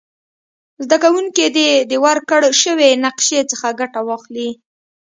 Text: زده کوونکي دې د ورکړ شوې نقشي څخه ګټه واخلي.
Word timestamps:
زده 0.83 0.97
کوونکي 1.03 1.45
دې 1.55 1.69
د 1.91 1.93
ورکړ 2.05 2.41
شوې 2.63 2.89
نقشي 3.05 3.39
څخه 3.51 3.67
ګټه 3.79 3.99
واخلي. 4.07 4.49